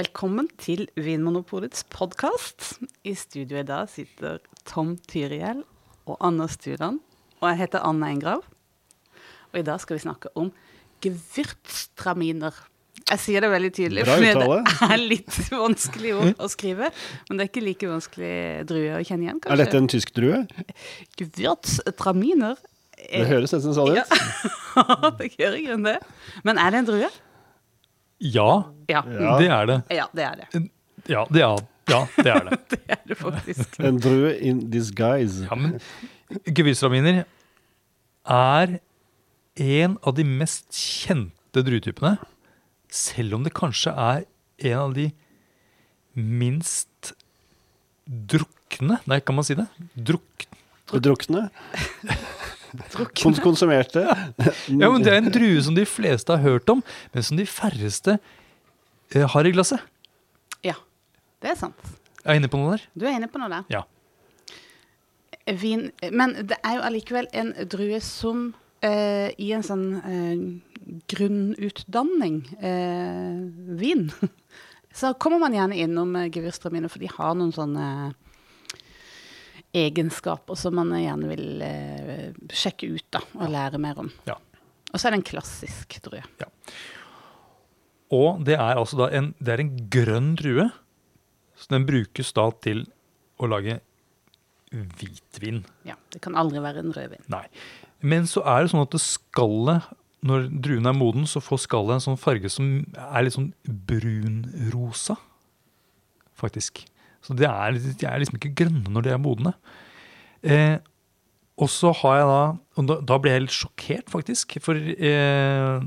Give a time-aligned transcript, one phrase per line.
[0.00, 2.78] Velkommen til Vinmonopolets podkast.
[3.04, 5.58] I studio i dag sitter Tom Tyriel
[6.08, 6.94] og Anders Studan.
[7.42, 8.40] Og jeg heter Anne Engrav.
[9.52, 10.48] Og i dag skal vi snakke om
[11.04, 12.56] gewürztraminer.
[13.02, 16.88] Jeg sier det veldig tydelig, for det er litt vanskelig ord å skrive.
[17.28, 18.32] Men det er ikke like vanskelig
[18.70, 19.58] drue å kjenne igjen, kanskje.
[19.58, 20.38] Er dette en tysk drue?
[21.20, 22.56] Gewürztraminer?
[22.96, 24.00] Det høres nesten sånn ut.
[24.00, 25.98] Ja, det gjør i grunnen det.
[26.48, 27.12] Men er det en drue?
[28.22, 28.50] Ja,
[28.90, 29.02] Ja.
[29.38, 29.78] Det er det.
[29.90, 30.62] Ja, det er det.
[31.10, 32.58] Ja, det er, ja, det er det.
[32.70, 33.78] Det er det faktisk.
[33.82, 35.42] En drue in disguise.
[35.48, 35.80] Ja, men
[36.46, 37.24] gevirstraminer
[38.24, 38.76] er
[39.58, 42.14] en av de mest kjente druetypene.
[42.92, 44.22] Selv om det kanskje er
[44.70, 45.08] en av de
[46.14, 47.12] minst
[48.06, 49.66] drukne Nei, kan man si det?
[49.96, 50.46] Druk...
[50.92, 51.48] Drukne.
[53.20, 54.04] Kons konsumerte.
[54.68, 57.46] Ja, men Det er en drue som de fleste har hørt om, men som de
[57.48, 58.18] færreste
[59.14, 59.82] eh, har i glasset.
[60.64, 60.76] Ja,
[61.42, 61.92] det er sant.
[62.22, 62.86] Jeg Er inne på noe der?
[62.94, 63.66] Du er inne på noe der.
[63.72, 63.82] Ja.
[65.58, 70.44] Vin, men det er jo allikevel en drue som eh, i en sånn eh,
[71.10, 73.40] grunnutdanning, eh,
[73.78, 74.06] vin,
[74.94, 77.86] så kommer man gjerne innom eh, gevirstraminer, for de har noen sånne
[79.72, 84.10] egenskaper som man gjerne vil eh, sjekke ut da, og lære mer om.
[84.28, 84.36] Ja.
[84.92, 86.20] Og så er det en klassisk drue.
[88.12, 90.68] Og det er altså da en, det er en grønn drue.
[91.56, 92.84] Så den brukes da til
[93.40, 93.78] å lage
[94.72, 95.62] hvitvin.
[95.88, 97.24] Ja, det kan aldri være en rødvin.
[97.32, 97.44] Nei.
[98.04, 99.88] Men så er det sånn at det skallet,
[100.26, 103.52] når druen er moden, så får skallet en sånn farge som er litt sånn
[103.88, 105.16] brunrosa,
[106.38, 106.84] faktisk.
[107.22, 109.54] Så de er, de er liksom ikke grønne når de er modne.
[110.42, 110.78] Eh,
[111.60, 112.40] og så har jeg da
[112.80, 114.56] Og da, da ble jeg litt sjokkert, faktisk.
[114.64, 115.84] For eh,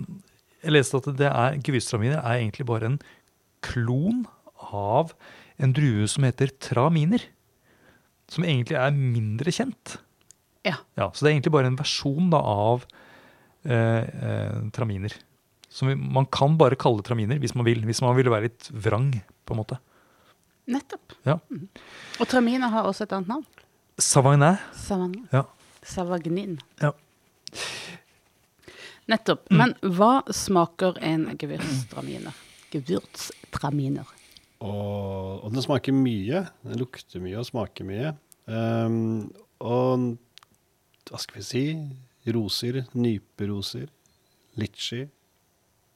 [0.65, 2.99] jeg leste at det er gevirstraminer er egentlig bare en
[3.65, 4.23] klon
[4.71, 5.13] av
[5.61, 7.23] en drue som heter traminer.
[8.31, 9.97] Som egentlig er mindre kjent.
[10.65, 10.79] Ja.
[10.97, 12.85] Ja, Så det er egentlig bare en versjon da, av
[13.65, 15.13] eh, eh, traminer.
[15.69, 17.83] Som man kan bare kalle traminer hvis man vil.
[17.85, 19.11] Hvis man vil være litt vrang,
[19.45, 19.77] på en måte.
[20.71, 21.13] Nettopp.
[21.27, 21.37] Ja.
[22.19, 23.45] Og traminer har også et annet navn.
[24.01, 24.57] Savagnin.
[24.73, 25.27] Savagnin.
[25.31, 25.43] Ja.
[25.85, 26.57] Savagnin.
[26.81, 26.91] Ja.
[29.11, 29.45] Nettopp.
[29.51, 29.61] Mm.
[29.61, 32.35] Men hva smaker en gewürztraminer?
[32.73, 34.09] Gewürztraminer.
[34.65, 36.45] Og, og den smaker mye.
[36.65, 38.15] Den lukter mye og smaker mye.
[38.49, 39.29] Um,
[39.61, 40.15] og
[41.05, 41.65] hva skal vi si?
[42.25, 43.85] Roser, nyperoser,
[44.57, 45.03] litchi,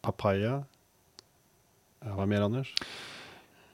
[0.06, 0.60] papaya.
[2.06, 2.70] Hva mer, Anders?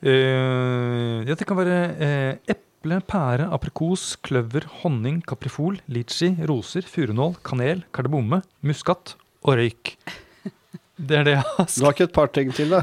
[0.03, 7.37] Eh, ja, det kan være uh, eple, pære, aprikos, kløver, honning, kaprifol, litchi, roser, furunål,
[7.47, 9.95] kanel, kardemomme, muskat og røyk.
[10.95, 12.79] Det er det jeg har, Du har ikke et par ting til, da?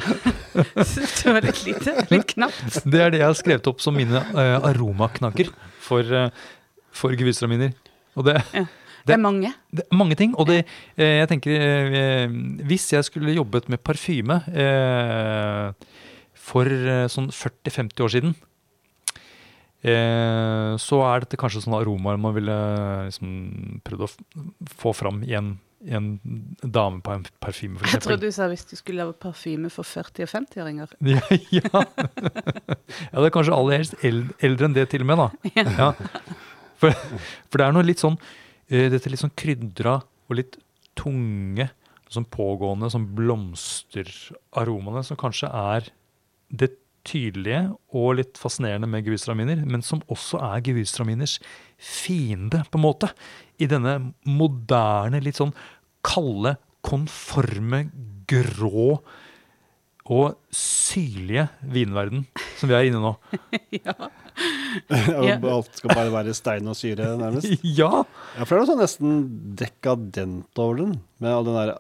[0.53, 1.95] det var litt lite.
[2.11, 2.83] Litt knapt.
[2.85, 5.49] det er det jeg har skrevet opp som mine uh, aromaknagger
[5.81, 6.29] for, uh,
[6.93, 7.73] for gewürztraminer.
[8.21, 8.37] Og det,
[9.07, 9.53] Det er mange.
[9.73, 10.35] det er mange ting.
[10.39, 10.61] Og det,
[10.97, 12.35] eh, jeg tenker eh,
[12.69, 15.73] Hvis jeg skulle jobbet med parfyme eh,
[16.43, 18.33] for eh, sånn 40-50 år siden,
[19.87, 22.57] eh, så er dette kanskje sånne aromaer man ville
[23.09, 24.11] liksom prøvd å
[24.83, 25.53] få fram i en,
[25.87, 26.09] i en
[27.43, 30.95] parfyme, for Jeg trodde du sa hvis du skulle lage parfyme for 40- og 50-åringer.
[31.15, 31.23] Ja,
[31.55, 31.85] ja.
[33.11, 35.29] ja, det er kanskje aller helst eld- eldre enn det til og med, da.
[35.79, 35.93] Ja.
[36.83, 36.91] For,
[37.47, 38.17] for det er noe litt sånn
[38.67, 40.57] eh, Dette litt sånn krydra og litt
[40.99, 41.69] tunge,
[42.13, 45.87] sånn pågående sånn blomsteraromaene som kanskje er
[46.53, 46.71] det
[47.09, 47.65] tydelige
[47.97, 51.39] og litt fascinerende med gevirstraminer, men som også er gevirstraminers
[51.83, 53.11] fiende, på en måte.
[53.59, 53.97] I denne
[54.29, 55.55] moderne, litt sånn
[56.07, 57.87] kalde, konforme,
[58.31, 59.01] grå
[60.13, 62.25] og syrlige vinverden
[62.59, 63.13] som vi er inne i nå.
[63.83, 63.95] Ja.
[65.23, 65.37] Ja.
[65.37, 67.51] Alt skal bare være stein og syre, nærmest.
[67.81, 68.05] Ja!
[68.37, 69.17] Ja, for det er noe sånn nesten
[69.59, 71.75] dekadent over den, med all den der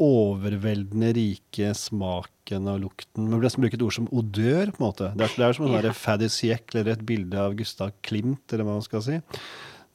[0.00, 3.26] overveldende rike smaken og lukten.
[3.28, 5.10] Man burde nesten et ord som odør, på en måte.
[5.16, 5.82] Det er, det er som en Ja.
[5.90, 5.92] ja.
[5.92, 9.20] faddy siècle eller et bilde av Gustav Klimt, eller hva man skal si.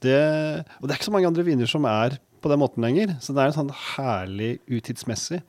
[0.06, 0.19] Det,
[0.80, 3.34] og det er ikke så mange andre viner som er på den måten lenger, så
[3.34, 5.42] det er en sånn herlig utidsmessig.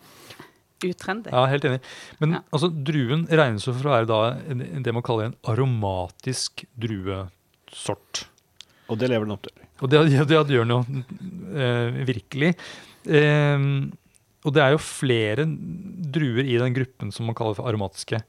[0.84, 1.30] Utrendy.
[1.32, 1.80] Ja, helt enig.
[2.20, 2.40] Men Ja.
[2.52, 8.26] altså, druen regnes jo for å være da en- det man kaller en aromatisk druesort.
[8.88, 9.52] Og det lever den opp til.
[9.82, 10.80] Og det, ja, det gjør den jo
[11.58, 12.54] eh, virkelig.
[13.06, 13.58] Eh,
[14.46, 15.44] og det er jo flere
[16.14, 18.20] druer i den gruppen som man kaller for aromatiske.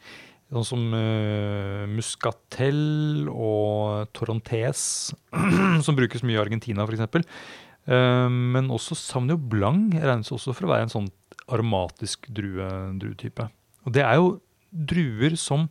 [0.48, 5.12] Sånn som uh, muscatel og torontes,
[5.86, 7.28] som brukes mye i Argentina f.eks.
[7.88, 11.10] Uh, men også Sauvignon Blanc regnes også for å være en sånn
[11.52, 12.68] aromatisk drue,
[13.00, 13.48] druetype.
[13.86, 14.38] Og det er jo
[14.72, 15.68] druer som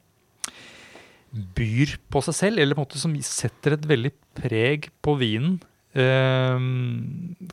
[1.57, 5.59] byr på seg selv, eller på en måte som setter et veldig preg på vinen.
[5.97, 6.57] Eh,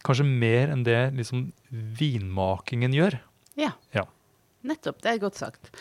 [0.05, 3.19] kanskje mer enn det liksom vinmakingen gjør.
[3.59, 3.73] Ja.
[3.95, 4.07] Ja.
[4.63, 5.01] Nettopp.
[5.03, 5.71] Det er godt sagt.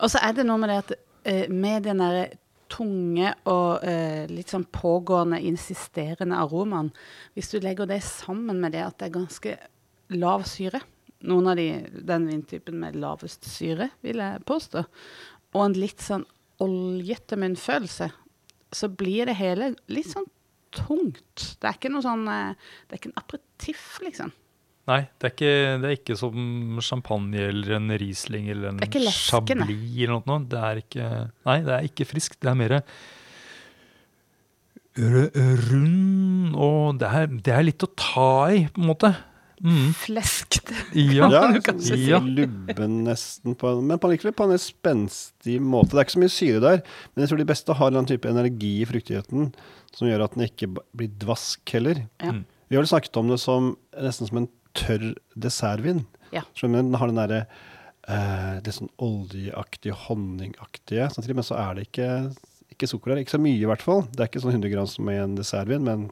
[0.00, 0.94] Og så er det noe med det at
[1.28, 2.30] eh, med den derre
[2.70, 6.92] tunge og eh, litt sånn pågående, insisterende aromaen
[7.34, 9.56] Hvis du legger det sammen med det at det er ganske
[10.14, 10.78] lav syre
[11.26, 11.66] Noen av de,
[12.06, 14.80] den vintypen med lavest syre, vil jeg påstå.
[15.52, 16.22] Og en litt sånn
[16.64, 18.08] oljete munnfølelse.
[18.72, 20.24] Så blir det hele litt sånn
[20.76, 21.46] tungt.
[21.60, 24.34] Det er ikke noe sånn eh, Det er ikke en aperitiff, liksom.
[24.90, 28.80] Nei, det er, ikke, det er ikke som champagne eller en Riesling eller en.
[28.82, 30.40] Chablis eller noe.
[30.50, 31.08] Det er ikke,
[31.46, 32.40] nei, det er ikke friskt.
[32.42, 32.80] Det er mer
[34.98, 39.12] rund, og det er, det er litt å ta i, på en måte.
[39.60, 39.90] Mm.
[39.94, 40.60] Fleskt.
[40.96, 41.26] Ja.
[41.28, 42.06] Kan Ja, du kanskje sånn si.
[42.10, 42.20] Ja.
[42.24, 45.92] lubben nesten, på, men på likevel på en spenstig måte.
[45.92, 46.80] Det er ikke så mye syre der,
[47.12, 49.50] men jeg tror de beste har en type energi i fruktigheten
[49.96, 52.04] som gjør at den ikke blir dvask heller.
[52.22, 52.32] Ja.
[52.38, 52.44] Mm.
[52.70, 54.48] Vi har vel snakket om det som nesten som en
[54.78, 56.04] tørr dessertvin.
[56.32, 56.44] Ja.
[56.54, 56.84] Skjønner?
[56.86, 57.40] Den har den derre
[58.06, 61.08] eh, det sånn oljeaktige, honningaktige.
[61.10, 62.08] Samtidig, men så er det ikke,
[62.76, 63.24] ikke sukker der.
[63.24, 64.04] Ikke så mye, i hvert fall.
[64.14, 66.06] Det er ikke sånn 100 gram som i en dessertvin, men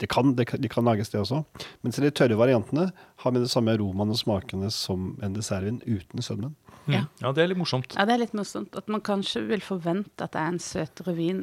[0.00, 1.42] det kan, det, kan- de kan lages, det også.
[1.84, 2.86] Mens de tørre variantene
[3.22, 6.54] har med de samme aromaene og smakene som en dessertvin uten sødmen.
[6.86, 6.94] Mm.
[6.96, 7.02] Ja.
[7.20, 7.92] ja, det er litt morsomt.
[7.98, 8.72] Ja, det er litt morsomt.
[8.80, 11.42] At man kanskje vil forvente at det er en søtere vin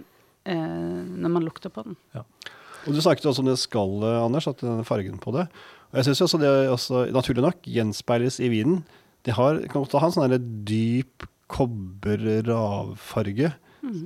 [0.49, 1.95] eh, når man lukter på den.
[2.17, 5.45] Og Du snakket også om det skallet, Anders, at den fargen på det.
[5.91, 8.81] Og jeg syns også det også, naturlig nok gjenspeiles i vinen.
[9.27, 10.37] Det har, kan godt ha en sånn
[10.67, 11.15] dyp
[11.51, 13.49] kobber-ravfarge.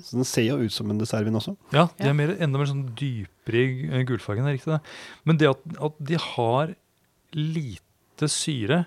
[0.05, 1.55] Så den ser jo ut som en dessertvin også.
[1.75, 4.81] Ja, de er mer, enda mer sånn dypere i eh, gulfargen, det er riktig det.
[5.27, 6.75] Men det at, at de har
[7.37, 8.83] lite syre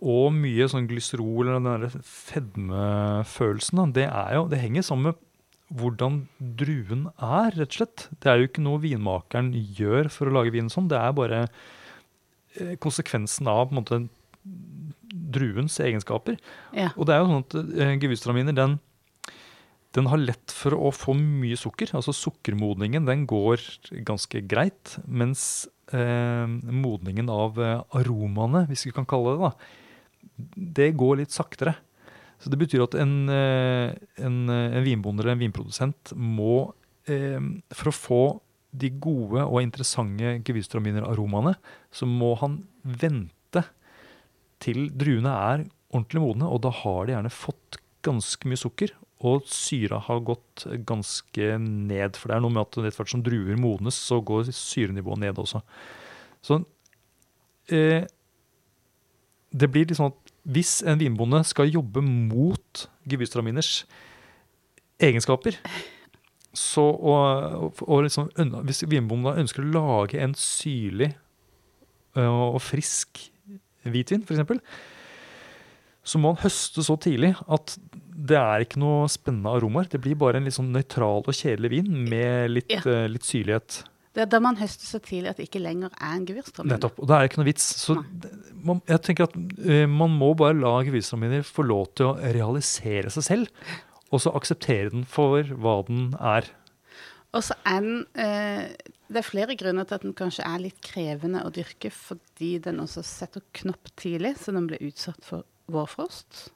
[0.00, 5.26] og mye sånn glyserol eller den der fedmefølelsen, det, er jo, det henger sammen med
[5.80, 6.22] hvordan
[6.58, 8.06] druen er, rett og slett.
[8.18, 11.44] Det er jo ikke noe vinmakeren gjør for å lage vin sånn, det er bare
[11.44, 14.00] eh, konsekvensen av på en måte
[15.10, 16.38] druens egenskaper.
[16.76, 16.90] Ja.
[16.96, 18.78] Og det er jo sånn at uh, gewürztraminer, den,
[19.96, 21.90] den har lett for å få mye sukker.
[21.98, 23.62] Altså sukkermodningen den går
[24.06, 29.52] ganske greit, mens eh, modningen av eh, aromaene, hvis vi kan kalle det da,
[30.80, 31.74] det går litt saktere.
[32.40, 36.72] Så det betyr at en, eh, en, eh, en vinbonde eller en vinprodusent må,
[37.10, 37.40] eh,
[37.74, 38.22] for å få
[38.70, 41.56] de gode og interessante gevirstraminer-aromaene,
[41.90, 43.64] så må han vente
[44.62, 49.44] til druene er ordentlig modne, og da har de gjerne fått ganske mye sukker, og
[49.50, 52.16] syra har gått ganske ned.
[52.16, 55.40] For det er noe med at etter hvert som druer modnes, så går syrenivået ned
[55.42, 55.60] også.
[56.44, 56.62] Så
[57.68, 58.08] eh,
[59.50, 63.82] det blir sånn at hvis en vinbonde skal jobbe mot gebystraminers
[65.00, 65.58] egenskaper,
[66.56, 67.26] så og,
[67.62, 68.30] og, og liksom,
[68.66, 71.12] Hvis vinbonden ønsker å lage en syrlig
[72.18, 73.20] ø, og frisk
[73.86, 74.64] hvitvin, f.eks.,
[76.02, 77.76] så må han høste så tidlig at
[78.26, 79.88] det er ikke noe spennende aromaer.
[79.92, 82.82] Det blir bare en litt sånn nøytral og kjedelig vin med litt, Ja.
[82.84, 83.84] uh, litt syrlighet.
[84.12, 86.74] Det er da man høster så tidlig at det ikke lenger er en gevirstraminer.
[86.76, 86.98] Nettopp.
[86.98, 87.66] Og det er ikke noe vits.
[87.78, 88.32] Så det-
[88.64, 93.08] man, jeg tenker at uh, man må bare la gevirstraminer få lov til å realisere
[93.10, 93.48] seg selv,
[94.10, 96.48] og så akseptere den for hva den er.
[97.32, 98.66] Og så er den uh,
[99.10, 102.78] Det er flere grunner til at den kanskje er litt krevende å dyrke, fordi den
[102.82, 106.50] også setter knopp tidlig, så den blir utsatt for vårfrost.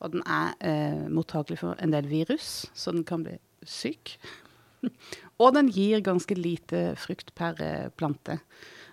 [0.00, 3.36] Og den er eh, mottakelig for en del virus, så den kan bli
[3.68, 4.16] syk.
[5.40, 8.38] Og den gir ganske lite frukt per eh, plante.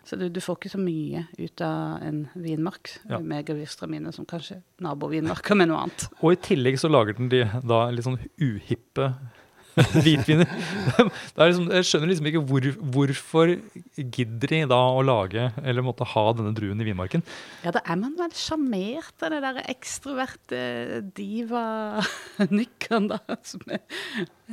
[0.07, 3.19] Så du, du får ikke så mye ut av en vinmark Ja.
[3.19, 6.05] med gewürztraminer som kanskje nabovinmarker med noe annet.
[6.23, 9.09] Og i tillegg så lager den de da litt sånn uhippe
[10.03, 10.47] hvitviner.
[10.97, 13.53] Det er liksom, jeg skjønner liksom ikke hvor, hvorfor
[13.95, 17.23] gidder de da å lage, eller måtte ha denne druen i vinmarken.
[17.65, 20.61] Ja, da er man vel sjarmert av det der ekstroverte
[21.17, 23.21] diva-nykkeren, da.
[23.45, 23.83] Som er,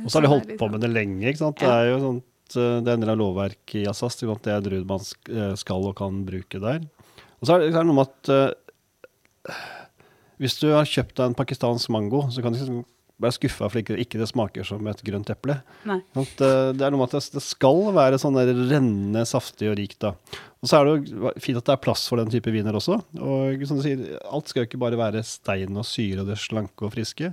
[0.03, 1.25] Og så har de holdt på med det lenge.
[1.29, 1.61] ikke sant?
[1.61, 4.19] Det er jo sånt, eh, det er en del av lovverket i Assas.
[4.21, 6.85] Det er druer man eh, skal og kan bruke der.
[7.41, 9.63] Og så er det, noe med at eh,
[10.41, 12.83] hvis du har kjøpt deg en pakistansk mango, så kan du ikke
[13.21, 15.57] være skuffa for ikke, ikke det smaker som et grønt eple.
[15.87, 19.77] At, eh, det er noe med at det, skal være sånn der rennende, saftig og
[19.79, 19.99] rikt.
[20.03, 20.15] da.
[20.59, 22.99] Og så er det jo fint at det er plass for den type viner også.
[23.21, 26.41] Og som du sier, alt skal jo ikke bare være stein og syre og det
[26.41, 27.31] slanke og friske.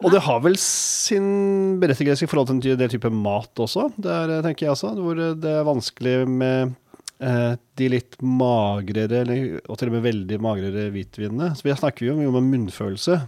[0.00, 3.90] Og det har vel sin berettigelse i forhold til en del type mat også.
[4.00, 6.72] Det er, tenker jeg også, hvor det er vanskelig med
[7.20, 11.50] eh, de litt magrere, eller, og til og med veldig magrere hvitvinene.
[11.52, 13.18] Så vi snakker jo om munnfølelse.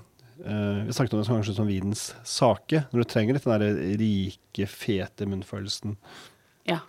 [0.44, 3.62] Eh, vi snakket om det som kanskje som vinens sake, når du trenger litt den
[3.62, 5.96] der rike, fete munnfølelsen.
[6.68, 6.80] Ja.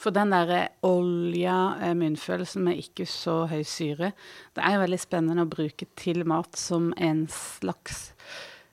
[0.00, 4.12] For den der olja, eh, munnfølelsen med ikke så høy syre,
[4.56, 8.12] det er jo veldig spennende å bruke til mat som en slags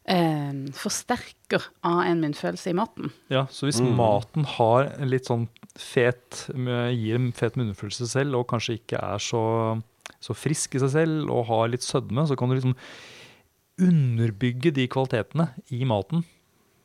[0.09, 3.11] eh, forsterker av en munnfølelse i maten.
[3.29, 3.95] Ja, så hvis Mm.
[3.95, 9.79] maten har litt sånn fet, gir en fet munnfølelse selv, og kanskje ikke er så,
[10.19, 12.75] så frisk i seg selv, og har litt sødme, så kan du liksom
[13.81, 16.23] underbygge de kvalitetene i maten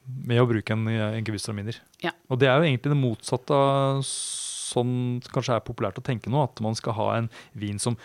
[0.05, 1.79] med å bruke en, en gewürztraminer.
[2.05, 2.13] Ja.
[2.29, 6.33] Og det er jo egentlig det motsatte av sånn det kanskje er populært å tenke
[6.33, 7.97] nå, at man skal ha en vin som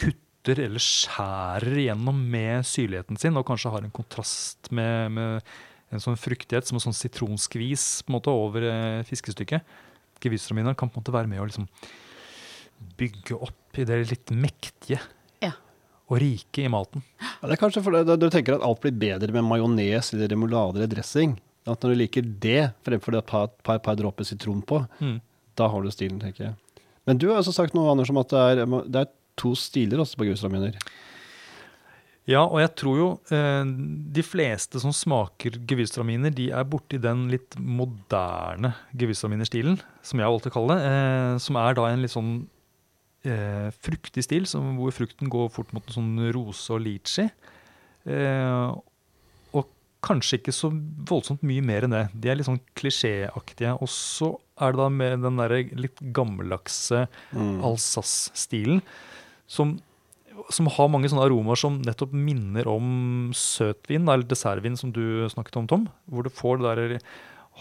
[0.00, 5.54] kutter eller skjærer igjennom med syrligheten sin, og kanskje har en kontrast med, med
[5.94, 9.76] en sånn fruktighet som en sånn sitronskvis på en måte over eh, fiskestykket.
[10.24, 11.68] Gewürztraminer kan på en måte være med å liksom
[12.98, 15.00] bygge opp i det litt mektige.
[16.14, 17.02] Og rike i maten.
[17.20, 20.78] Ja, det er kanskje fordi du tenker at alt blir bedre med majones eller remulade
[20.78, 21.34] eller dressing.
[21.66, 25.18] At når du liker det fremfor det et par, par, par dråper sitron på, Mm.
[25.56, 26.54] da har du stilen, tenker jeg.
[27.06, 29.98] Men du har også sagt noe, Anders, om at det er, det er to stiler
[30.04, 30.76] også på gewürztraminer.
[32.24, 33.06] Ja, og jeg tror jo
[33.36, 33.64] eh,
[34.16, 40.54] de fleste som smaker gevirstraminer, de er borti den litt moderne gewürztraminer-stilen, som jeg alltid
[40.54, 41.34] kaller å kalle det.
[41.34, 42.30] Eh, som er da en litt sånn
[43.28, 47.28] eh, fruktig stil, som, hvor frukten går fort mot en sånn rose og litchi.
[48.04, 48.68] Eh,
[49.54, 49.70] og
[50.04, 50.70] kanskje ikke så
[51.08, 52.04] voldsomt mye mer enn det.
[52.12, 53.74] De er litt sånn klisjéaktige.
[53.80, 57.58] Og så er det da med den derre litt gammeldagse Mm.
[57.66, 58.80] Alsace-stilen,
[59.50, 59.74] som,
[60.54, 65.58] som har mange sånne aromaer som nettopp minner om søtvin, eller dessertvin, som du snakket
[65.60, 65.88] om, Tom.
[66.06, 66.98] Hvor du får det der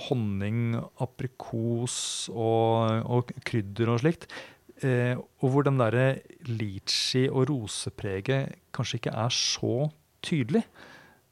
[0.08, 4.28] honning, aprikos og, og krydder og slikt.
[4.82, 5.14] Eh,
[5.44, 9.92] og hvor den derre litchi- og rosepreget kanskje ikke er så
[10.26, 10.64] tydelig.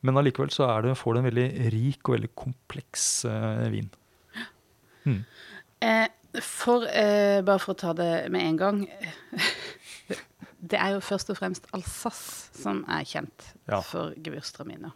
[0.01, 3.89] Men allikevel så er det, får du en veldig rik og veldig kompleks eh, vin.
[5.05, 5.23] Mm.
[5.81, 6.07] Eh,
[6.41, 8.81] for, eh, bare for å ta det med en gang
[10.61, 13.79] Det er jo først og fremst Alsace som er kjent Ja.
[13.81, 14.93] for gevirstraminer.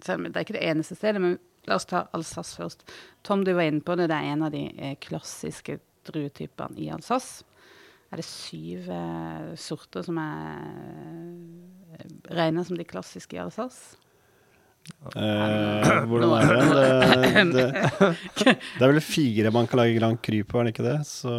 [0.00, 2.84] Det er ikke det eneste stedet, men la oss ta Alsace først.
[3.26, 4.06] Tom, du var inne på det.
[4.08, 7.42] Det er en av de eh, klassiske druetypene i Alsace.
[8.10, 10.62] Er det syv eh, sorter som er
[11.94, 13.96] eh, regna som de klassiske i Alsace?
[15.14, 17.44] Eh, hvordan er det?
[17.52, 18.54] Det, det?
[18.56, 20.98] det er vel fire man kan lage Grand Cru på, er det ikke det?
[21.06, 21.32] Så,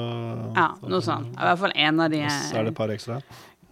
[0.56, 1.34] Ja, noe sånt.
[1.36, 3.20] I hvert fall en av de Og så er det et par ekstra.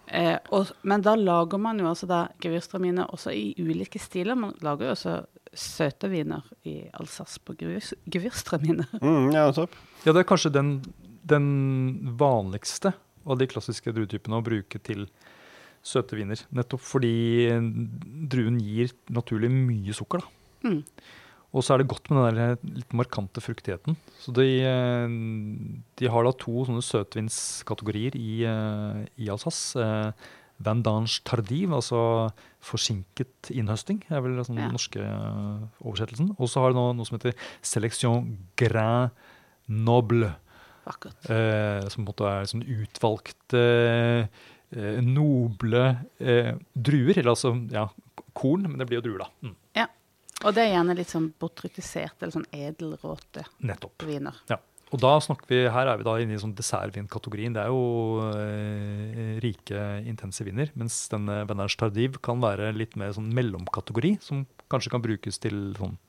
[0.10, 4.38] Eh, og, men da lager man jo altså da gevirstraminer også i ulike stiler.
[4.40, 5.20] Man lager jo også
[5.54, 8.90] søte viner i Alsace på gevirstraminer.
[9.02, 9.78] Mm, ja, topp.
[10.04, 10.80] Ja, det er kanskje den,
[11.30, 12.94] den vanligste
[13.30, 15.06] av de klassiske druetypene å bruke til
[15.86, 16.42] søte viner.
[16.56, 17.14] Nettopp fordi
[18.30, 20.24] druen gir naturlig mye sukker.
[20.26, 20.70] da.
[20.70, 20.82] Mm.
[21.50, 23.96] Og så er det godt med den der litt markante fruktigheten.
[24.22, 24.46] Så de,
[25.98, 29.80] de har da to sånne søtvinskategorier i, i Alsace.
[29.82, 32.00] Eh, Vendange tardiv, altså
[32.68, 34.68] forsinket innhøsting, er vel den Ja.
[34.74, 36.34] norske eh, oversettelsen.
[36.38, 37.34] Og så har de noe som heter
[37.64, 39.10] selection grain
[39.72, 40.34] noble.
[40.86, 41.30] Vakkert.
[41.30, 43.64] Eh, som på en måte er sånn utvalgte,
[44.72, 45.84] eh, noble
[46.20, 47.18] eh, druer.
[47.18, 47.88] Eller altså ja,
[48.34, 49.32] korn, men det blir jo druer, da.
[49.50, 49.56] Mm,
[50.40, 54.06] Og det er gjerne litt sånn botrytiserte eller sånn edelråte nettopp.
[54.08, 54.38] viner.
[54.90, 57.54] Og da snakker vi, her er vi da inne i sånn dessertvinkategorien.
[57.54, 60.72] Det er jo eh, rike, intense viner.
[60.80, 65.60] Mens denne Venage Tardiv kan være litt mer sånn mellomkategori, som kanskje kan brukes til
[65.78, 66.00] sånn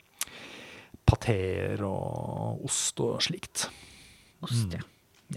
[1.11, 3.67] pateer og ost og slikt.
[4.43, 4.85] Ost, Mm.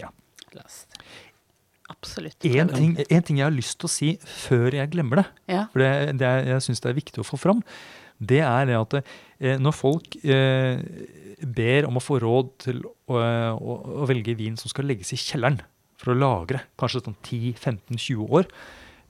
[0.00, 0.08] ja.
[0.54, 0.94] Last.
[1.90, 2.44] Absolutt.
[2.48, 5.66] En ting, en ting jeg har lyst til å si før jeg glemmer det, Ja.
[5.72, 7.60] for det, det er, jeg syns det er viktig å få fram,
[8.22, 8.94] det er det at
[9.40, 10.78] eh, når folk eh,
[11.44, 15.18] ber om å få råd til å, å, å velge vin som skal legges i
[15.20, 15.60] kjelleren
[16.00, 18.48] for å lagre, kanskje sånn 10-15-20 år,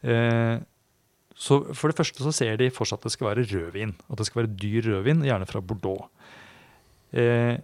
[0.02, 0.58] eh,
[1.36, 3.94] så for det første så ser de for seg at det skal være rødvin.
[4.08, 6.06] At det skal være dyr rødvin, gjerne fra Bordeaux.
[7.12, 7.58] Eh,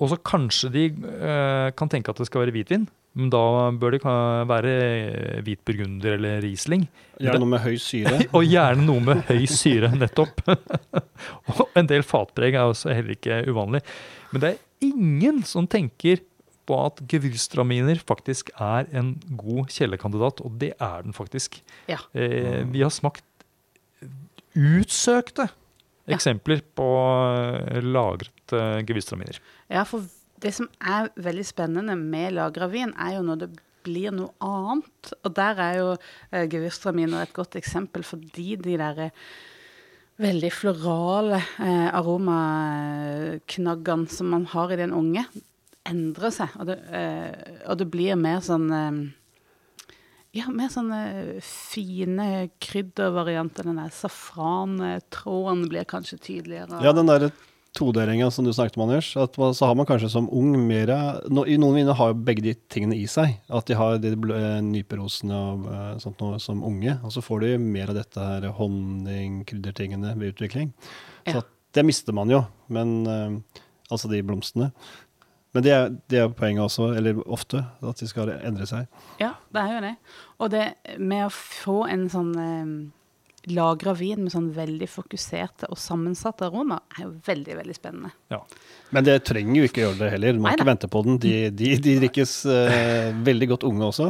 [0.00, 3.94] og så kanskje de eh, kan tenke at det skal være hvitvin, men da bør
[3.94, 4.00] det
[4.50, 4.70] være
[5.46, 6.88] hvit burgunder eller Riesling.
[7.22, 8.16] Gjerne noe med høy syre.
[8.34, 10.42] Og gjerne noe med høy syre, nettopp.
[11.54, 13.84] og en del fatpreg er også heller ikke uvanlig.
[14.32, 16.24] Men det er ingen som tenker
[16.66, 21.60] på at gewürztraminer faktisk er en god kjellerkandidat, og det er den faktisk.
[21.86, 22.00] Ja.
[22.18, 23.22] Eh, vi har smakt
[24.58, 25.48] utsøkte
[26.04, 26.16] Ja.
[26.18, 26.90] eksempler på
[28.52, 29.40] eh, lagret eh, gewürztraminer.
[29.70, 30.02] ja, for
[30.40, 33.50] det som er veldig spennende med lagra vin, er jo når det
[33.84, 35.12] blir noe annet.
[35.24, 39.10] Og der er jo uh, gewürztraminer et godt eksempel, fordi de der eh,
[40.20, 45.24] veldig florale uh, aromaknaggene som man har i den unge,
[45.84, 46.48] endrer seg.
[46.58, 47.32] Og det, uh,
[47.70, 48.92] og det blir mer sånn eh,
[50.34, 51.00] ja, mer sånne
[51.46, 53.64] fine kryddervarianter.
[53.68, 56.82] Den der safrantråden blir kanskje tydeligere.
[56.82, 57.30] Ja, den der
[57.74, 59.08] todelinga som du snakket om, Anders.
[59.18, 60.92] At så har man kanskje som ung mer
[61.28, 63.36] no, noen viner har jo begge de tingene i seg.
[63.50, 66.96] At de har de eh, nyperosene og eh, sånt noe som unge.
[67.04, 70.72] Og så får de mer av dette her honning-kryddertingene ved utvikling.
[71.26, 71.42] Så Ja.
[71.74, 72.44] det mister man jo.
[72.68, 73.38] Men eh,
[73.90, 74.70] altså de blomstene.
[75.54, 78.88] Men det er, det er poenget også, eller ofte, at de skal endre seg.
[79.20, 79.92] Ja, det er jo det.
[80.42, 80.64] Og det
[80.98, 82.32] med å få en sånn
[83.52, 88.12] lagra vin med sånn veldig fokuserte og sammensatte aroma, er jo veldig, veldig spennende.
[88.32, 88.40] Ja.
[88.94, 90.36] Men det trenger jo ikke gjøre det heller.
[90.36, 90.60] Du må Neida.
[90.60, 91.18] ikke vente på den.
[91.22, 94.08] De, de, de drikkes uh, veldig godt unge også.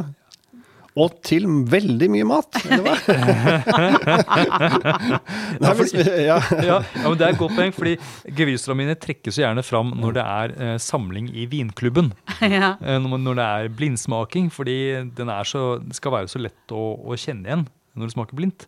[0.95, 2.93] Og til veldig mye mat, eller hva?
[5.59, 5.87] Nei, vi,
[6.23, 6.37] ja.
[6.69, 7.97] ja, ja, men Det er et godt poeng, fordi
[8.37, 12.13] gewürztraminer trekkes jo gjerne fram når det er eh, samling i vinklubben.
[12.47, 12.79] ja.
[12.79, 16.95] Eh, når, når det er blindsmaking, fordi den er så, skal være så lett å,
[17.03, 18.61] å kjenne igjen når det smaker blindt.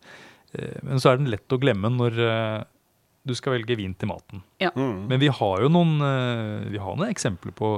[0.54, 2.64] Eh, men så er den lett å glemme når eh,
[3.28, 4.42] du skal velge vin til maten.
[4.64, 5.08] Mm.
[5.10, 7.78] Men vi har jo noen, eh, vi har noen eksempler på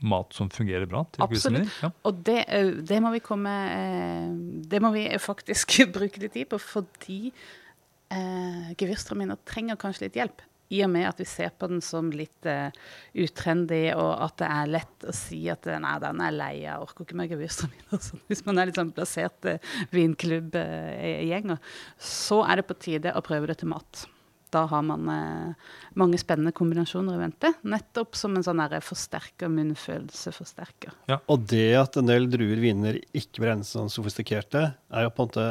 [0.00, 1.04] mat som fungerer bra.
[1.12, 1.72] til Absolutt.
[1.82, 1.90] Ja.
[2.08, 2.44] Og det,
[2.88, 4.30] det må vi komme eh,
[4.72, 10.46] Det må vi faktisk bruke litt tid på, fordi eh, gewürztraminer trenger kanskje litt hjelp.
[10.70, 12.70] I og med at vi ser på den som litt uh,
[13.18, 16.84] utrendy, og at det er lett å si at eh, nei, den er lei, jeg
[16.84, 18.02] orker ikke mer gewürztraminer.
[18.06, 21.58] Sånn, hvis man er litt sånn plassert uh, vinklubbgjenger,
[21.98, 24.04] så er det på tide å prøve det til mat.
[24.54, 30.94] Da har man uh, mange spennende kombinasjoner i vente, nettopp som en sånn munnfølelse forsterker,
[31.10, 35.12] Ja, Og det at en del druer viner ikke blir eneste sånn sofistikerte, er jo
[35.14, 35.48] på en måte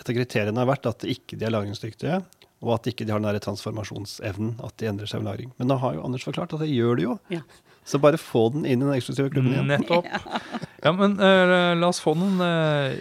[0.00, 2.22] Et av kriteriene har vært at de ikke er lagringsdyktige,
[2.62, 5.52] og at ikke de har den der transformasjonsevnen, at de endrer seg med lagring.
[5.58, 7.16] Men da har jo Anders forklart at det gjør de jo.
[7.32, 7.42] Ja.
[7.84, 9.70] Så bare få den inn i den eksklusive klubben igjen.
[9.72, 10.06] Nettopp.
[10.82, 12.94] Ja, men uh, la oss få noen uh,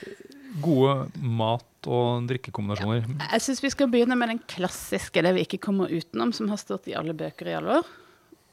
[0.61, 3.05] gode mat- og drikkekombinasjoner.
[3.21, 6.61] Jeg syns vi skal begynne med den klassiske, det vi ikke kommer utenom, som har
[6.61, 7.91] stått i alle bøker i alle år.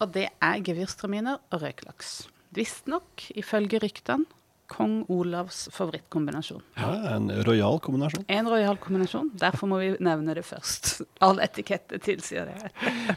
[0.00, 2.28] Og det er gevirstraminer og røyklaks.
[2.56, 4.28] Visstnok, ifølge ryktene,
[4.68, 6.60] kong Olavs favorittkombinasjon.
[6.76, 8.24] Ja, en rojal kombinasjon.
[8.28, 9.30] En rojal kombinasjon.
[9.40, 10.98] Derfor må vi nevne det først.
[11.24, 12.70] All etikette tilsier det.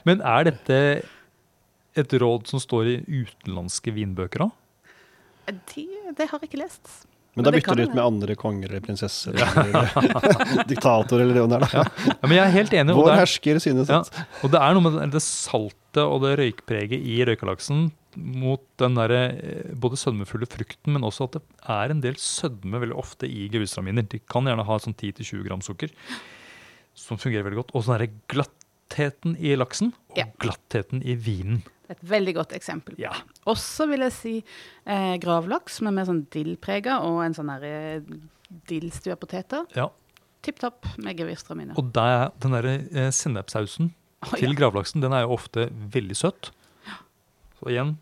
[0.08, 0.78] Men er dette
[2.00, 4.52] et råd som står i utenlandske vinbøker òg?
[5.74, 5.84] De,
[6.16, 6.92] det har jeg ikke lest.
[7.36, 11.64] Men da bytter du ut med andre konger eller prinsesser eller diktator eller det der,
[11.64, 11.84] da.
[12.12, 12.92] Ja, men jeg er helt enig.
[12.96, 14.02] Og Vår det, er, hersker synes ja,
[14.44, 17.86] og det er noe med det- det salte og det røykpreget i røykalaksen
[18.18, 22.80] mot den der, eh, både sødmefulle frukten, men også at det er en del sødme
[22.82, 24.08] veldig ofte i gewürztraminer.
[24.10, 25.90] De kan gjerne ha sånn 10-20 gram sukker,
[26.94, 27.76] som fungerer veldig godt.
[27.76, 30.26] Og sånn derre glattheten i laksen og Ja.
[30.40, 31.64] glattheten i vinen.
[31.90, 32.96] Et veldig godt eksempel.
[32.98, 33.12] Ja.
[33.46, 34.44] Også vil jeg si
[34.86, 38.04] eh, gravlaks, som er mer sånn dillprega, og en sånn derre
[38.68, 39.66] dillstua poteter.
[39.76, 39.90] ja.
[40.42, 41.78] Tipp topp med gevirstraminer.
[41.78, 43.92] Og der, den der eh, sennepssausen
[44.26, 46.50] Å, til gravlaksen, den er jo ofte veldig søt.
[47.62, 47.96] Så igjen,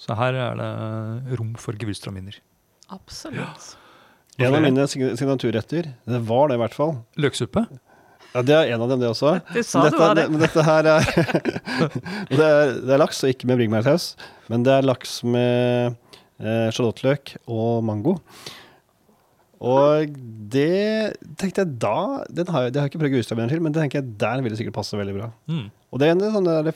[0.00, 2.40] så her er det rom for gewürztraminer.
[2.90, 3.76] Absolutt.
[4.38, 6.96] en av mine signaturretter, det var det i hvert fall.
[7.16, 7.62] Løksuppe?
[8.34, 9.36] Ja, Det er en av dem, det også.
[9.54, 10.24] Du sa Men det var det.
[10.32, 11.04] Men dette her er
[12.34, 14.08] det, er det er laks, og ikke med bringebærsaus.
[14.50, 15.94] Men det er laks med
[16.42, 18.16] eh, sjalottløk og mango.
[19.64, 20.10] Og
[20.50, 23.72] det tenkte jeg da den har, jeg- Det har jeg ikke prøvd gewürztraminer til, men
[23.72, 25.30] det tenker jeg der vil det sikkert passe veldig bra.
[25.48, 25.70] Mm.
[25.94, 26.74] Og det er en sånn der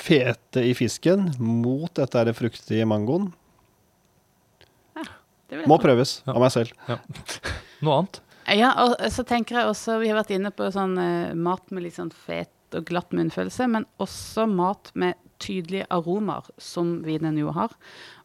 [0.00, 3.30] fete i fisken mot dette her fruktige mangoen.
[5.50, 5.88] Det vil jeg Må tro.
[5.88, 6.32] prøves Ja.
[6.36, 6.70] av meg selv.
[7.82, 8.20] Noe annet?
[8.54, 11.82] Ja, og så tenker jeg også Vi har vært inne på sånn eh, mat med
[11.84, 17.50] litt sånn fet og glatt munnfølelse, men også mat med tydelige aromaer, som vinen jo
[17.50, 17.72] har.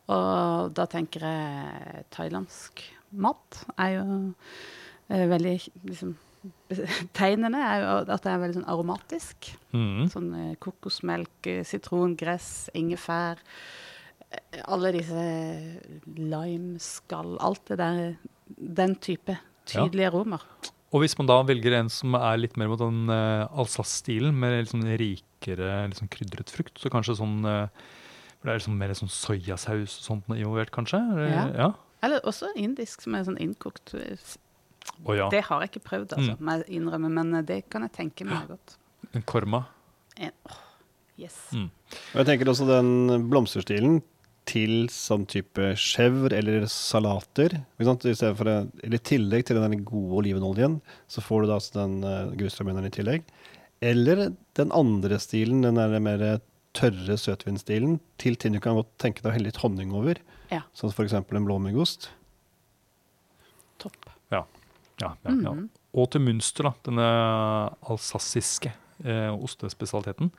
[0.07, 2.83] Og da tenker jeg thailandsk
[3.17, 4.05] mat er jo
[5.09, 5.55] eh, veldig
[5.89, 6.15] liksom
[7.13, 9.49] Tegnene er jo at det er veldig sånn aromatisk.
[9.75, 10.05] Mm.
[10.11, 13.37] Sånn eh, kokosmelk, sitron, gress, ingefær.
[14.31, 15.25] eh, Alle disse
[16.17, 18.15] limeskall, alt det der.
[18.55, 20.43] Den type tydelige aromer.
[20.93, 24.53] Og hvis man da velger en som er litt mer mot den uh, Alsace-stilen, med
[24.61, 27.65] litt sånn rikere litt sånn krydret frukt, så kanskje sånn uh,
[28.39, 30.99] for Det er liksom mer sånn soyasaus og sånt involvert, kanskje?
[31.15, 31.47] Eller- Ja.
[31.65, 31.71] ja.
[32.05, 33.95] Eller også indisk, som er sånn innkokt.
[35.03, 35.29] Å ja.
[35.33, 36.51] Det har jeg ikke prøvd, altså, mm.
[36.51, 38.77] jeg innrømme, men eh, det kan jeg tenke meg godt.
[39.15, 39.65] En korma.
[40.15, 40.59] En, oh,
[41.19, 41.37] yes.
[41.53, 41.69] Mm.
[41.69, 43.99] Og jeg tenker også den blomsterstilen
[44.45, 47.57] til sånn type chèvre eller salater.
[47.75, 48.05] Ikke sant?
[48.05, 50.79] I, for, eller I tillegg til den gode olivenoljen,
[51.11, 53.25] så får du da altså den uh, grusramineren i tillegg.
[53.85, 54.27] Eller
[54.57, 56.25] den andre stilen, den der mer
[56.75, 60.19] tørre søtvinstilen, til ting du kan godt tenke deg å helle litt honning over.
[60.51, 60.61] Ja.
[60.77, 61.17] Sånn som f.eks.
[61.17, 62.09] en blåmuggost.
[63.81, 64.14] Topp.
[65.01, 65.53] Ja, ja, ja.
[65.55, 65.69] Mhm.
[65.95, 67.05] Og til Münster, da, denne
[67.89, 68.71] alsassiske
[69.03, 70.31] eh, ostespesialiteten.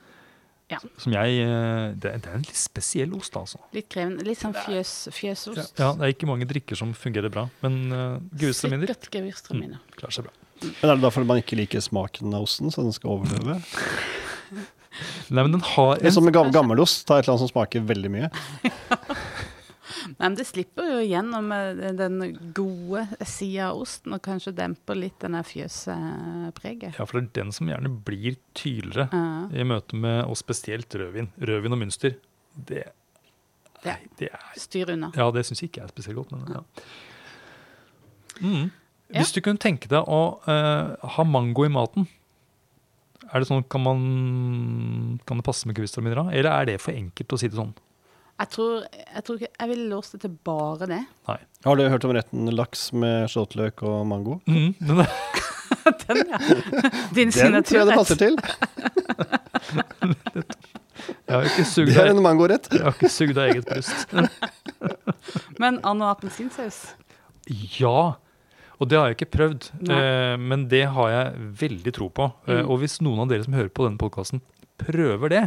[0.69, 0.81] Ja.
[0.99, 3.61] Som jeg eh, det, er- det er en litt spesiell ost, altså.
[3.77, 4.25] Litt krevende.
[4.27, 5.79] Litt sånn fjøs, fjøsost.
[5.79, 9.79] Ja, det er ikke mange drikker som fungerer bra, men uh, gewürztraminer Sikkert gewürztraminer.
[9.95, 10.35] klarer seg bra.
[10.64, 13.61] Men er det derfor man ikke liker smaken av osten, så den skal overleve?
[15.29, 17.03] Nei, men den har Det er en som med gammel ost.
[17.07, 18.29] Ta et eller annet som smaker veldig mye.
[20.27, 22.17] Men det slipper jo gjennom eh, den
[22.55, 26.97] gode sida av osten, og kanskje demper litt den fjøspreget.
[26.99, 29.29] Ja, for det er den som gjerne blir tydeligere Ja.
[29.55, 31.31] i møte med, og spesielt rødvin.
[31.39, 32.19] Rødvin og munster,
[32.57, 32.89] det,
[33.85, 35.12] det, det er Styr unna.
[35.15, 36.35] Ja, det syns jeg ikke er spesielt godt.
[36.35, 36.65] Men, ja.
[38.43, 38.69] mm.
[39.15, 42.11] Hvis du kunne tenke deg å uh, ha mango i maten,
[43.31, 46.31] er det sånn, kan, man, kan det passe med gewürztraminer da?
[46.35, 47.77] Eller er det for enkelt å si det sånn?
[48.37, 50.99] Jeg tror, jeg tror ikke jeg ville låst det til bare det.
[51.29, 51.37] Nei.
[51.64, 54.38] Har du hørt om retten laks med skjorteløk og mango?
[54.46, 55.07] Mm, den,
[56.07, 56.38] Den, ja.
[57.16, 58.37] Din Den tror jeg det passer til.
[61.27, 62.68] jeg har ikke sugd Det er en mangorett.
[62.72, 64.14] jeg har ikke sugd av eget bryst.
[65.62, 66.83] Men and og appelsinsaus.
[67.79, 68.16] Ja,
[68.77, 72.27] og det har jeg ikke prøvd, eh, men det har jeg veldig tro på.
[72.46, 72.68] Eh, Mm.
[72.70, 74.42] og hvis noen av dere som hører på denne podkasten,
[74.83, 75.44] prøver det,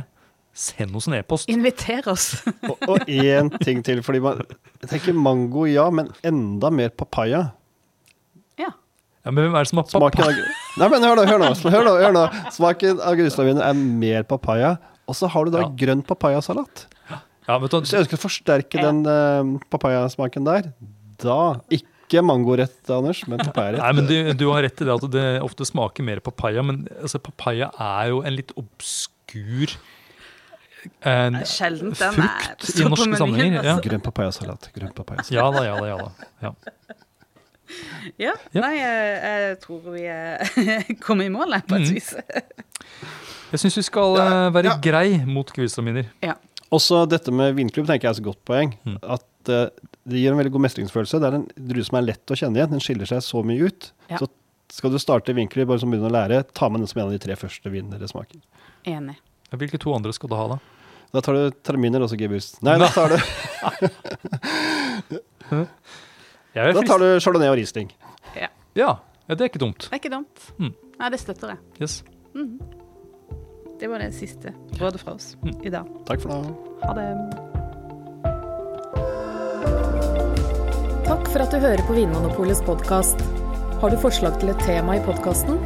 [0.60, 1.50] send oss en e-post.
[1.52, 2.28] Inviter oss.
[2.68, 4.42] Og, én ting til, fordi man
[4.82, 7.46] Jeg tenker mango, ja, men enda mer papaya.
[8.60, 8.70] Ja.
[9.26, 10.30] Ja, men hvem er det som har papaya?
[10.30, 11.50] av Nei, men hør nå, hør nå.
[11.74, 12.26] Hør nå, hør nå.
[12.56, 14.76] Smaken av gruslaviner er mer papaya.
[15.10, 15.70] Og så har du da Ja.
[15.82, 16.86] grønn papayasalat.
[17.50, 18.92] Ja, vet du, Hvis jeg ønsker å forsterke Ja.
[18.92, 20.72] den uh, papayasmaken der,
[21.24, 23.82] da Ikke mangorett, Anders, men papayarett.
[23.82, 26.84] Nei, men du, du har rett i det at det ofte smaker mer papaya, men
[27.02, 29.76] altså, papaya er jo en litt obskur
[31.02, 33.64] en, Det er sjelden den er- frukt i norske sammenhenger.
[33.64, 33.76] Ja.
[33.76, 33.90] altså.
[33.90, 34.70] Grønn papayasalat.
[34.76, 35.32] Grønn papayasalat.
[35.36, 35.88] ja da, ja da.
[35.88, 36.30] ja da.
[36.42, 36.54] Ja.
[38.18, 38.34] Ja.
[38.54, 38.62] Ja.
[38.64, 41.94] Nei, jeg, tror vi eh, kommer i mål, jeg, på et Mhm.
[41.96, 42.14] vis.
[43.50, 44.76] Jeg syns vi skal ja, være Ja.
[44.78, 46.06] grei mot gewürztraminer.
[46.72, 48.76] Også dette med vinklubb tenker jeg er et godt poeng.
[48.86, 49.00] Mm.
[49.02, 49.72] At uh,
[50.06, 51.18] det gir en veldig god mestringsfølelse.
[51.18, 52.70] Det er en drue som er lett å kjenne igjen.
[52.76, 53.88] Den skiller seg så mye ut.
[54.12, 54.20] Ja.
[54.22, 54.28] Så
[54.70, 57.16] skal du starte vinklubb, bare som begynner å lære, ta med den som en av
[57.16, 58.38] de tre første vinene dere smaker.
[58.86, 59.18] Enig.
[59.58, 60.58] Hvilke to andre skal du ha, da?
[61.14, 62.52] Da tar du terminer og så Gebus.
[62.62, 63.18] Nei, da tar du,
[66.54, 67.90] da tar du chardonnay og Riesling.
[68.38, 68.92] Ja, ja,
[69.34, 69.88] det er ikke dumt.
[69.90, 70.38] Det er ikke dumt.
[70.62, 70.74] Mm.
[71.00, 71.60] Nei, det støtter jeg.
[71.82, 71.94] Yes.
[73.80, 75.56] Det var det siste rådet fra oss Mm.
[75.66, 75.86] i dag.
[76.06, 76.38] Takk for nå.
[76.84, 77.08] Ha det.
[81.10, 83.18] Takk for at du hører på Vinmonopolets podkast.
[83.82, 85.58] Har du forslag til et tema i podkasten?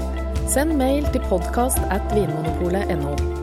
[0.47, 3.42] Send mail til podkast at vinmonopolet.no.